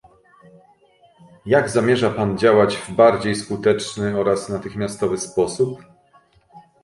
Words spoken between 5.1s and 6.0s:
sposób?